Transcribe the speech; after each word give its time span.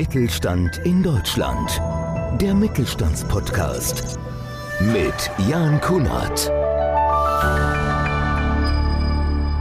Mittelstand 0.00 0.78
in 0.86 1.02
Deutschland. 1.02 1.78
Der 2.40 2.54
Mittelstandspodcast 2.54 4.18
mit 4.80 5.30
Jan 5.46 5.78
Kunert. 5.82 6.38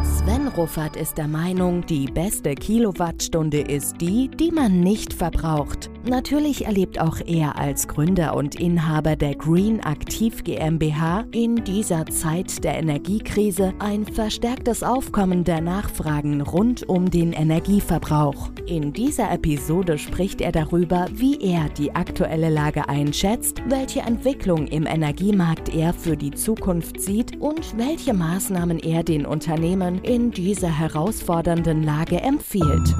Sven 0.02 0.48
Ruffert 0.56 0.96
ist 0.96 1.18
der 1.18 1.28
Meinung, 1.28 1.86
die 1.86 2.06
beste 2.06 2.56
Kilowattstunde 2.56 3.60
ist 3.60 4.00
die, 4.00 4.30
die 4.30 4.52
man 4.52 4.80
nicht 4.80 5.12
verbraucht. 5.12 5.92
Natürlich 6.06 6.66
erlebt 6.66 7.00
auch 7.00 7.20
er 7.26 7.58
als 7.58 7.88
Gründer 7.88 8.36
und 8.36 8.56
Inhaber 8.56 9.18
der 9.18 9.36
Green 9.36 9.82
Aktiv 9.82 10.44
GmbH 10.46 11.26
in 11.32 11.58
dieser 11.66 12.06
Zeit 12.06 12.64
der 12.64 12.78
Energiekrise 12.78 13.74
ein 13.80 14.06
verstärktes 14.06 14.82
Aufkommen 14.82 15.44
der 15.44 15.60
Nachfragen 15.60 16.42
rund 16.42 16.88
um 16.88 17.12
den 17.12 17.34
Energieverbrauch. 17.34 18.50
In 18.66 18.94
dieser 18.94 19.30
Episode 19.32 19.98
spricht 19.98 20.40
er 20.40 20.54
darüber, 20.54 21.08
wie 21.12 21.38
er 21.42 21.68
die 21.70 21.94
aktuelle 21.94 22.50
Lage 22.50 22.88
einschätzt, 22.88 23.62
welche 23.68 24.00
Entwicklung 24.00 24.68
im 24.68 24.86
Energiemarkt 24.86 25.68
er 25.76 25.94
für 25.94 26.16
die 26.16 26.32
Zukunft 26.32 27.02
sieht 27.02 27.40
und 27.42 27.78
welche 27.78 28.14
Maßnahmen 28.14 28.80
er 28.80 29.04
den 29.04 29.26
Unternehmen 29.26 30.02
in 30.04 30.32
dieser 30.32 30.72
herausfordernden 30.72 31.84
Lage 31.84 32.22
empfiehlt. 32.22 32.96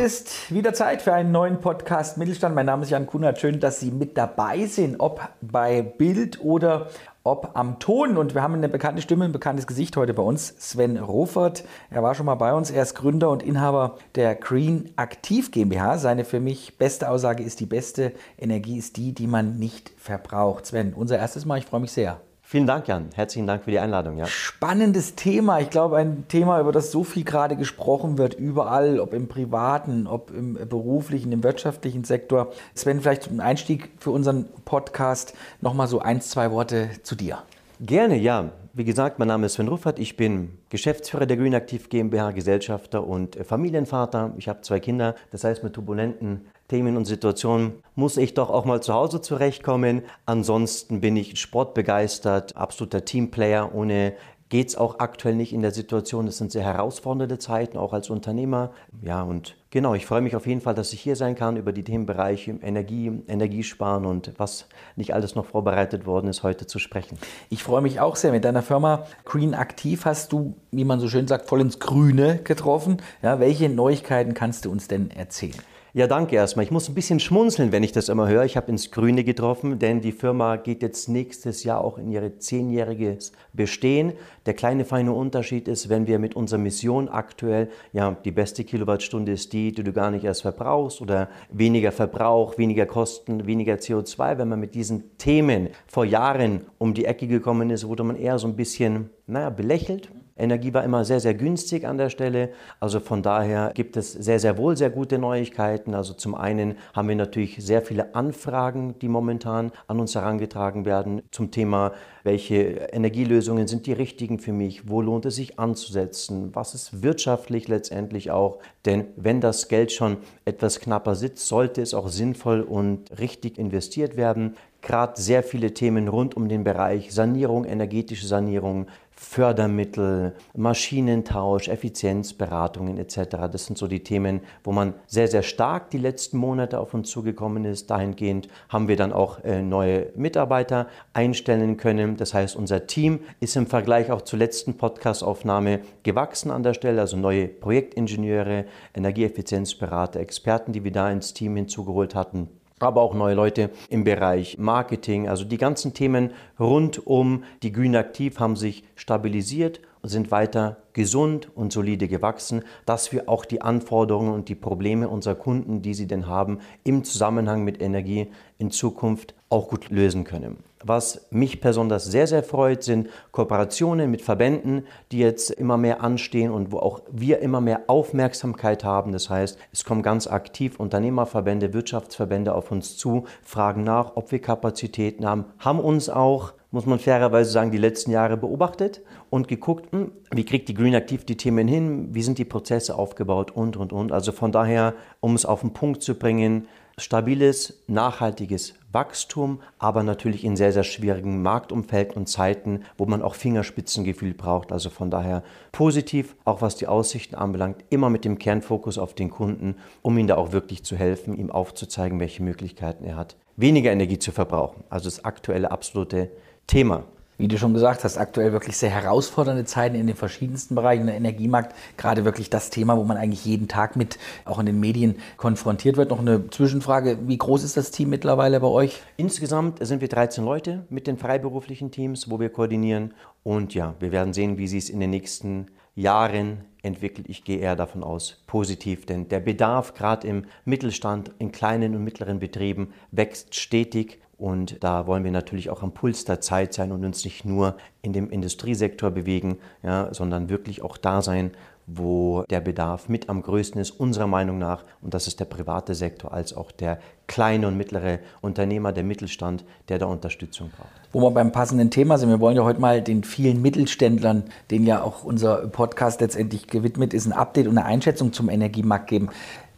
Ist 0.00 0.50
wieder 0.50 0.72
Zeit 0.72 1.02
für 1.02 1.12
einen 1.12 1.30
neuen 1.30 1.60
Podcast 1.60 2.16
Mittelstand. 2.16 2.54
Mein 2.54 2.64
Name 2.64 2.84
ist 2.84 2.90
Jan 2.90 3.06
Kunert. 3.06 3.38
Schön, 3.38 3.60
dass 3.60 3.80
Sie 3.80 3.90
mit 3.90 4.16
dabei 4.16 4.64
sind, 4.64 4.96
ob 4.98 5.20
bei 5.42 5.82
Bild 5.82 6.42
oder 6.42 6.88
ob 7.22 7.50
am 7.52 7.78
Ton. 7.80 8.16
Und 8.16 8.34
wir 8.34 8.42
haben 8.42 8.54
eine 8.54 8.70
bekannte 8.70 9.02
Stimme, 9.02 9.26
ein 9.26 9.32
bekanntes 9.32 9.66
Gesicht 9.66 9.98
heute 9.98 10.14
bei 10.14 10.22
uns, 10.22 10.54
Sven 10.58 10.96
Rofert. 10.96 11.64
Er 11.90 12.02
war 12.02 12.14
schon 12.14 12.24
mal 12.24 12.36
bei 12.36 12.54
uns. 12.54 12.70
Er 12.70 12.82
ist 12.82 12.94
Gründer 12.94 13.28
und 13.28 13.42
Inhaber 13.42 13.98
der 14.14 14.36
Green 14.36 14.90
Aktiv 14.96 15.50
GmbH. 15.50 15.98
Seine 15.98 16.24
für 16.24 16.40
mich 16.40 16.78
beste 16.78 17.10
Aussage 17.10 17.42
ist, 17.42 17.60
die 17.60 17.66
beste 17.66 18.12
Energie 18.38 18.78
ist 18.78 18.96
die, 18.96 19.12
die 19.12 19.26
man 19.26 19.58
nicht 19.58 19.92
verbraucht. 19.98 20.64
Sven, 20.64 20.94
unser 20.94 21.18
erstes 21.18 21.44
Mal. 21.44 21.58
Ich 21.58 21.66
freue 21.66 21.80
mich 21.80 21.92
sehr. 21.92 22.22
Vielen 22.50 22.66
Dank, 22.66 22.88
Jan. 22.88 23.10
Herzlichen 23.14 23.46
Dank 23.46 23.62
für 23.62 23.70
die 23.70 23.78
Einladung. 23.78 24.18
Ja. 24.18 24.26
Spannendes 24.26 25.14
Thema. 25.14 25.60
Ich 25.60 25.70
glaube, 25.70 25.98
ein 25.98 26.24
Thema, 26.26 26.58
über 26.58 26.72
das 26.72 26.90
so 26.90 27.04
viel 27.04 27.22
gerade 27.22 27.54
gesprochen 27.54 28.18
wird, 28.18 28.34
überall, 28.34 28.98
ob 28.98 29.14
im 29.14 29.28
privaten, 29.28 30.08
ob 30.08 30.32
im 30.32 30.54
beruflichen, 30.68 31.30
im 31.30 31.44
wirtschaftlichen 31.44 32.02
Sektor. 32.02 32.50
Sven, 32.74 33.02
vielleicht 33.02 33.22
zum 33.22 33.38
Einstieg 33.38 33.90
für 34.00 34.10
unseren 34.10 34.46
Podcast 34.64 35.32
nochmal 35.60 35.86
so 35.86 36.00
ein, 36.00 36.20
zwei 36.22 36.50
Worte 36.50 36.90
zu 37.04 37.14
dir. 37.14 37.38
Gerne, 37.78 38.16
ja. 38.16 38.50
Wie 38.72 38.84
gesagt, 38.84 39.20
mein 39.20 39.28
Name 39.28 39.46
ist 39.46 39.52
Sven 39.52 39.68
Ruffert. 39.68 40.00
Ich 40.00 40.16
bin 40.16 40.58
Geschäftsführer 40.70 41.26
der 41.26 41.36
Green 41.36 41.54
Aktiv 41.54 41.88
GmbH, 41.88 42.32
Gesellschafter 42.32 43.06
und 43.06 43.36
Familienvater. 43.46 44.34
Ich 44.38 44.48
habe 44.48 44.60
zwei 44.62 44.80
Kinder. 44.80 45.14
Das 45.30 45.44
heißt, 45.44 45.62
mit 45.62 45.74
turbulenten 45.74 46.46
Themen 46.70 46.96
und 46.96 47.04
Situationen 47.04 47.82
muss 47.96 48.16
ich 48.16 48.32
doch 48.34 48.48
auch 48.48 48.64
mal 48.64 48.80
zu 48.80 48.94
Hause 48.94 49.20
zurechtkommen. 49.20 50.02
Ansonsten 50.24 51.00
bin 51.00 51.16
ich 51.16 51.38
sportbegeistert, 51.40 52.56
absoluter 52.56 53.04
Teamplayer. 53.04 53.74
Ohne 53.74 54.14
geht 54.50 54.68
es 54.68 54.76
auch 54.76 55.00
aktuell 55.00 55.34
nicht 55.34 55.52
in 55.52 55.62
der 55.62 55.72
Situation. 55.72 56.28
Es 56.28 56.38
sind 56.38 56.52
sehr 56.52 56.62
herausfordernde 56.62 57.38
Zeiten, 57.38 57.76
auch 57.76 57.92
als 57.92 58.08
Unternehmer. 58.08 58.70
Ja, 59.02 59.22
und 59.22 59.56
genau, 59.70 59.94
ich 59.94 60.06
freue 60.06 60.20
mich 60.20 60.36
auf 60.36 60.46
jeden 60.46 60.60
Fall, 60.60 60.74
dass 60.74 60.92
ich 60.92 61.00
hier 61.00 61.16
sein 61.16 61.34
kann, 61.34 61.56
über 61.56 61.72
die 61.72 61.82
Themenbereiche 61.82 62.58
Energie, 62.62 63.20
Energiesparen 63.26 64.06
und 64.06 64.32
was 64.38 64.66
nicht 64.94 65.12
alles 65.12 65.34
noch 65.34 65.46
vorbereitet 65.46 66.06
worden 66.06 66.28
ist, 66.28 66.44
heute 66.44 66.68
zu 66.68 66.78
sprechen. 66.78 67.18
Ich 67.48 67.64
freue 67.64 67.82
mich 67.82 67.98
auch 67.98 68.14
sehr. 68.14 68.30
Mit 68.30 68.44
deiner 68.44 68.62
Firma 68.62 69.06
Green 69.24 69.54
Aktiv 69.54 70.04
hast 70.04 70.32
du, 70.32 70.54
wie 70.70 70.84
man 70.84 71.00
so 71.00 71.08
schön 71.08 71.26
sagt, 71.26 71.48
voll 71.48 71.60
ins 71.60 71.80
Grüne 71.80 72.38
getroffen. 72.44 72.98
Ja, 73.22 73.40
welche 73.40 73.68
Neuigkeiten 73.68 74.34
kannst 74.34 74.66
du 74.66 74.70
uns 74.70 74.86
denn 74.86 75.10
erzählen? 75.10 75.60
Ja, 75.92 76.06
danke 76.06 76.36
erstmal. 76.36 76.64
Ich 76.64 76.70
muss 76.70 76.88
ein 76.88 76.94
bisschen 76.94 77.18
schmunzeln, 77.18 77.72
wenn 77.72 77.82
ich 77.82 77.90
das 77.90 78.08
immer 78.08 78.28
höre. 78.28 78.44
Ich 78.44 78.56
habe 78.56 78.70
ins 78.70 78.92
Grüne 78.92 79.24
getroffen, 79.24 79.80
denn 79.80 80.00
die 80.00 80.12
Firma 80.12 80.54
geht 80.54 80.82
jetzt 80.82 81.08
nächstes 81.08 81.64
Jahr 81.64 81.82
auch 81.82 81.98
in 81.98 82.12
ihre 82.12 82.38
zehnjähriges 82.38 83.32
Bestehen. 83.52 84.12
Der 84.46 84.54
kleine 84.54 84.84
feine 84.84 85.12
Unterschied 85.12 85.66
ist, 85.66 85.88
wenn 85.88 86.06
wir 86.06 86.20
mit 86.20 86.36
unserer 86.36 86.60
Mission 86.60 87.08
aktuell, 87.08 87.70
ja, 87.92 88.16
die 88.24 88.30
beste 88.30 88.62
Kilowattstunde 88.62 89.32
ist 89.32 89.52
die, 89.52 89.72
die 89.72 89.82
du 89.82 89.92
gar 89.92 90.12
nicht 90.12 90.22
erst 90.24 90.42
verbrauchst 90.42 91.00
oder 91.00 91.28
weniger 91.50 91.90
Verbrauch, 91.90 92.56
weniger 92.56 92.86
Kosten, 92.86 93.48
weniger 93.48 93.74
CO2. 93.74 94.38
Wenn 94.38 94.48
man 94.48 94.60
mit 94.60 94.76
diesen 94.76 95.18
Themen 95.18 95.70
vor 95.88 96.04
Jahren 96.04 96.66
um 96.78 96.94
die 96.94 97.04
Ecke 97.04 97.26
gekommen 97.26 97.68
ist, 97.70 97.88
wurde 97.88 98.04
man 98.04 98.14
eher 98.14 98.38
so 98.38 98.46
ein 98.46 98.54
bisschen, 98.54 99.10
naja, 99.26 99.50
belächelt 99.50 100.08
Energie 100.40 100.74
war 100.74 100.84
immer 100.84 101.04
sehr, 101.04 101.20
sehr 101.20 101.34
günstig 101.34 101.86
an 101.86 101.98
der 101.98 102.10
Stelle. 102.10 102.50
Also 102.80 103.00
von 103.00 103.22
daher 103.22 103.72
gibt 103.74 103.96
es 103.96 104.12
sehr, 104.12 104.40
sehr 104.40 104.58
wohl 104.58 104.76
sehr 104.76 104.90
gute 104.90 105.18
Neuigkeiten. 105.18 105.94
Also 105.94 106.14
zum 106.14 106.34
einen 106.34 106.76
haben 106.94 107.08
wir 107.08 107.16
natürlich 107.16 107.56
sehr 107.60 107.82
viele 107.82 108.14
Anfragen, 108.14 108.98
die 109.00 109.08
momentan 109.08 109.72
an 109.86 110.00
uns 110.00 110.14
herangetragen 110.14 110.84
werden 110.84 111.22
zum 111.30 111.50
Thema, 111.50 111.92
welche 112.22 112.54
Energielösungen 112.92 113.66
sind 113.66 113.86
die 113.86 113.92
richtigen 113.92 114.38
für 114.38 114.52
mich, 114.52 114.88
wo 114.88 115.00
lohnt 115.00 115.26
es 115.26 115.36
sich 115.36 115.58
anzusetzen, 115.58 116.50
was 116.54 116.74
ist 116.74 117.02
wirtschaftlich 117.02 117.68
letztendlich 117.68 118.30
auch. 118.30 118.58
Denn 118.84 119.06
wenn 119.16 119.40
das 119.40 119.68
Geld 119.68 119.92
schon 119.92 120.18
etwas 120.44 120.80
knapper 120.80 121.14
sitzt, 121.14 121.46
sollte 121.48 121.80
es 121.80 121.94
auch 121.94 122.08
sinnvoll 122.08 122.60
und 122.60 123.18
richtig 123.18 123.58
investiert 123.58 124.16
werden 124.16 124.56
gerade 124.82 125.20
sehr 125.20 125.42
viele 125.42 125.74
Themen 125.74 126.08
rund 126.08 126.36
um 126.36 126.48
den 126.48 126.64
Bereich 126.64 127.12
Sanierung, 127.12 127.64
energetische 127.64 128.26
Sanierung, 128.26 128.86
Fördermittel, 129.22 130.32
Maschinentausch, 130.56 131.68
Effizienzberatungen 131.68 132.96
etc. 132.96 133.52
Das 133.52 133.66
sind 133.66 133.76
so 133.76 133.86
die 133.86 134.02
Themen, 134.02 134.40
wo 134.64 134.72
man 134.72 134.94
sehr, 135.06 135.28
sehr 135.28 135.42
stark 135.42 135.90
die 135.90 135.98
letzten 135.98 136.38
Monate 136.38 136.80
auf 136.80 136.94
uns 136.94 137.10
zugekommen 137.10 137.66
ist. 137.66 137.90
Dahingehend 137.90 138.48
haben 138.70 138.88
wir 138.88 138.96
dann 138.96 139.12
auch 139.12 139.44
äh, 139.44 139.60
neue 139.60 140.06
Mitarbeiter 140.16 140.88
einstellen 141.12 141.76
können. 141.76 142.16
Das 142.16 142.32
heißt, 142.32 142.56
unser 142.56 142.86
Team 142.86 143.20
ist 143.40 143.56
im 143.56 143.66
Vergleich 143.66 144.10
auch 144.10 144.22
zur 144.22 144.38
letzten 144.38 144.78
Podcastaufnahme 144.78 145.80
gewachsen 146.02 146.50
an 146.50 146.62
der 146.62 146.72
Stelle. 146.72 147.02
Also 147.02 147.18
neue 147.18 147.46
Projektingenieure, 147.46 148.64
Energieeffizienzberater, 148.94 150.18
Experten, 150.18 150.72
die 150.72 150.82
wir 150.82 150.92
da 150.92 151.10
ins 151.10 151.34
Team 151.34 151.56
hinzugeholt 151.56 152.14
hatten 152.14 152.48
aber 152.88 153.02
auch 153.02 153.14
neue 153.14 153.34
Leute 153.34 153.70
im 153.88 154.04
Bereich 154.04 154.58
Marketing. 154.58 155.28
Also 155.28 155.44
die 155.44 155.58
ganzen 155.58 155.94
Themen 155.94 156.32
rund 156.58 157.06
um 157.06 157.44
die 157.62 157.72
Green 157.72 157.96
Aktiv 157.96 158.38
haben 158.38 158.56
sich 158.56 158.84
stabilisiert 158.96 159.80
und 160.02 160.08
sind 160.08 160.30
weiter 160.30 160.78
gesund 160.92 161.48
und 161.54 161.72
solide 161.72 162.08
gewachsen, 162.08 162.62
dass 162.86 163.12
wir 163.12 163.28
auch 163.28 163.44
die 163.44 163.62
Anforderungen 163.62 164.32
und 164.32 164.48
die 164.48 164.54
Probleme 164.54 165.08
unserer 165.08 165.34
Kunden, 165.34 165.82
die 165.82 165.94
sie 165.94 166.06
denn 166.06 166.26
haben, 166.26 166.58
im 166.84 167.04
Zusammenhang 167.04 167.64
mit 167.64 167.80
Energie 167.80 168.28
in 168.58 168.70
Zukunft 168.70 169.34
auch 169.48 169.68
gut 169.68 169.90
lösen 169.90 170.24
können. 170.24 170.69
Was 170.82 171.26
mich 171.30 171.60
besonders 171.60 172.06
sehr, 172.06 172.26
sehr 172.26 172.42
freut, 172.42 172.82
sind 172.82 173.08
Kooperationen 173.32 174.10
mit 174.10 174.22
Verbänden, 174.22 174.86
die 175.12 175.18
jetzt 175.18 175.50
immer 175.50 175.76
mehr 175.76 176.02
anstehen 176.02 176.50
und 176.50 176.72
wo 176.72 176.78
auch 176.78 177.02
wir 177.10 177.40
immer 177.40 177.60
mehr 177.60 177.82
Aufmerksamkeit 177.86 178.82
haben. 178.82 179.12
Das 179.12 179.28
heißt, 179.28 179.58
es 179.72 179.84
kommen 179.84 180.02
ganz 180.02 180.26
aktiv 180.26 180.80
Unternehmerverbände, 180.80 181.74
Wirtschaftsverbände 181.74 182.54
auf 182.54 182.70
uns 182.70 182.96
zu, 182.96 183.26
fragen 183.42 183.84
nach, 183.84 184.16
ob 184.16 184.32
wir 184.32 184.40
Kapazitäten 184.40 185.26
haben, 185.26 185.44
haben 185.58 185.80
uns 185.80 186.08
auch 186.08 186.54
muss 186.72 186.86
man 186.86 186.98
fairerweise 186.98 187.50
sagen, 187.50 187.70
die 187.70 187.78
letzten 187.78 188.12
Jahre 188.12 188.36
beobachtet 188.36 189.02
und 189.28 189.48
geguckt, 189.48 189.90
hm, 189.92 190.12
wie 190.30 190.44
kriegt 190.44 190.68
die 190.68 190.74
Green 190.74 190.94
Active 190.94 191.24
die 191.24 191.36
Themen 191.36 191.66
hin, 191.66 192.14
wie 192.14 192.22
sind 192.22 192.38
die 192.38 192.44
Prozesse 192.44 192.96
aufgebaut 192.96 193.50
und, 193.50 193.76
und, 193.76 193.92
und. 193.92 194.12
Also 194.12 194.32
von 194.32 194.52
daher, 194.52 194.94
um 195.18 195.34
es 195.34 195.44
auf 195.44 195.62
den 195.62 195.72
Punkt 195.72 196.02
zu 196.02 196.14
bringen, 196.14 196.68
stabiles, 197.00 197.82
nachhaltiges 197.86 198.74
Wachstum, 198.92 199.60
aber 199.78 200.02
natürlich 200.02 200.44
in 200.44 200.56
sehr, 200.56 200.72
sehr 200.72 200.84
schwierigen 200.84 201.42
Marktumfeld 201.42 202.16
und 202.16 202.28
Zeiten, 202.28 202.84
wo 202.98 203.06
man 203.06 203.22
auch 203.22 203.34
Fingerspitzengefühl 203.34 204.34
braucht. 204.34 204.72
Also 204.72 204.90
von 204.90 205.10
daher 205.10 205.42
positiv, 205.72 206.36
auch 206.44 206.62
was 206.62 206.76
die 206.76 206.86
Aussichten 206.86 207.34
anbelangt, 207.34 207.84
immer 207.90 208.10
mit 208.10 208.24
dem 208.24 208.38
Kernfokus 208.38 208.98
auf 208.98 209.14
den 209.14 209.30
Kunden, 209.30 209.76
um 210.02 210.18
ihm 210.18 210.26
da 210.26 210.36
auch 210.36 210.52
wirklich 210.52 210.84
zu 210.84 210.96
helfen, 210.96 211.36
ihm 211.36 211.50
aufzuzeigen, 211.50 212.20
welche 212.20 212.42
Möglichkeiten 212.42 213.04
er 213.04 213.16
hat, 213.16 213.36
weniger 213.56 213.92
Energie 213.92 214.18
zu 214.18 214.32
verbrauchen. 214.32 214.84
Also 214.90 215.06
das 215.06 215.24
aktuelle 215.24 215.70
absolute 215.70 216.30
Thema 216.66 217.04
wie 217.40 217.48
du 217.48 217.56
schon 217.56 217.72
gesagt 217.72 218.04
hast, 218.04 218.18
aktuell 218.18 218.52
wirklich 218.52 218.76
sehr 218.76 218.90
herausfordernde 218.90 219.64
Zeiten 219.64 219.94
in 219.94 220.06
den 220.06 220.14
verschiedensten 220.14 220.74
Bereichen. 220.74 221.06
Der 221.06 221.16
Energiemarkt, 221.16 221.74
gerade 221.96 222.26
wirklich 222.26 222.50
das 222.50 222.68
Thema, 222.68 222.98
wo 222.98 223.04
man 223.04 223.16
eigentlich 223.16 223.46
jeden 223.46 223.66
Tag 223.66 223.96
mit 223.96 224.18
auch 224.44 224.58
in 224.58 224.66
den 224.66 224.78
Medien 224.78 225.16
konfrontiert 225.38 225.96
wird. 225.96 226.10
Noch 226.10 226.20
eine 226.20 226.50
Zwischenfrage, 226.50 227.18
wie 227.26 227.38
groß 227.38 227.64
ist 227.64 227.78
das 227.78 227.90
Team 227.90 228.10
mittlerweile 228.10 228.60
bei 228.60 228.66
euch? 228.66 229.00
Insgesamt 229.16 229.84
sind 229.84 230.02
wir 230.02 230.08
13 230.08 230.44
Leute 230.44 230.84
mit 230.90 231.06
den 231.06 231.16
freiberuflichen 231.16 231.90
Teams, 231.90 232.30
wo 232.30 232.38
wir 232.38 232.50
koordinieren. 232.50 233.14
Und 233.42 233.74
ja, 233.74 233.94
wir 234.00 234.12
werden 234.12 234.34
sehen, 234.34 234.58
wie 234.58 234.68
sie 234.68 234.78
es 234.78 234.90
in 234.90 235.00
den 235.00 235.10
nächsten 235.10 235.68
Jahren 235.94 236.64
entwickelt. 236.82 237.28
Ich 237.28 237.44
gehe 237.44 237.58
eher 237.58 237.76
davon 237.76 238.02
aus, 238.02 238.42
positiv, 238.46 239.06
denn 239.06 239.28
der 239.28 239.40
Bedarf 239.40 239.94
gerade 239.94 240.26
im 240.26 240.44
Mittelstand, 240.66 241.30
in 241.38 241.52
kleinen 241.52 241.94
und 241.96 242.04
mittleren 242.04 242.38
Betrieben 242.38 242.92
wächst 243.10 243.54
stetig 243.54 244.20
Und 244.40 244.82
da 244.82 245.06
wollen 245.06 245.22
wir 245.22 245.30
natürlich 245.30 245.68
auch 245.68 245.82
am 245.82 245.92
Puls 245.92 246.24
der 246.24 246.40
Zeit 246.40 246.72
sein 246.72 246.92
und 246.92 247.04
uns 247.04 247.26
nicht 247.26 247.44
nur 247.44 247.76
in 248.00 248.14
dem 248.14 248.30
Industriesektor 248.30 249.10
bewegen, 249.10 249.58
ja, 249.82 250.08
sondern 250.14 250.48
wirklich 250.48 250.80
auch 250.80 250.96
da 250.96 251.20
sein, 251.20 251.50
wo 251.86 252.44
der 252.48 252.60
Bedarf 252.60 253.10
mit 253.10 253.28
am 253.28 253.42
größten 253.42 253.78
ist, 253.78 253.90
unserer 253.90 254.26
Meinung 254.26 254.58
nach. 254.58 254.84
Und 255.02 255.12
das 255.12 255.26
ist 255.26 255.40
der 255.40 255.44
private 255.44 255.94
Sektor 255.94 256.32
als 256.32 256.56
auch 256.56 256.72
der 256.72 257.00
kleine 257.26 257.68
und 257.68 257.76
mittlere 257.76 258.20
Unternehmer, 258.40 258.92
der 258.92 259.04
Mittelstand, 259.04 259.62
der 259.90 259.98
da 259.98 260.06
Unterstützung 260.06 260.70
braucht. 260.70 260.88
Wo 261.12 261.20
wir 261.20 261.32
beim 261.32 261.52
passenden 261.52 261.90
Thema 261.90 262.16
sind, 262.16 262.30
wir 262.30 262.40
wollen 262.40 262.56
ja 262.56 262.64
heute 262.64 262.80
mal 262.80 263.02
den 263.02 263.24
vielen 263.24 263.60
Mittelständlern, 263.60 264.44
denen 264.70 264.86
ja 264.86 265.02
auch 265.02 265.22
unser 265.22 265.66
Podcast 265.66 266.22
letztendlich 266.22 266.66
gewidmet 266.66 267.12
ist, 267.12 267.26
ein 267.26 267.34
Update 267.34 267.66
und 267.66 267.76
eine 267.76 267.86
Einschätzung 267.86 268.32
zum 268.32 268.48
Energiemarkt 268.48 269.08
geben. 269.08 269.28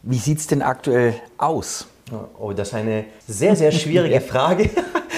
Wie 0.03 0.19
sieht 0.19 0.37
es 0.37 0.47
denn 0.47 0.61
aktuell 0.61 1.15
aus? 1.37 1.87
Oh, 2.39 2.51
das 2.53 2.69
ist 2.69 2.73
eine 2.73 3.05
sehr, 3.27 3.55
sehr 3.55 3.71
schwierige 3.71 4.19
Frage. 4.33 4.69